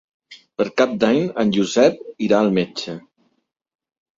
[0.61, 1.99] Per Cap d'Any en Josep
[2.29, 2.97] irà al metge.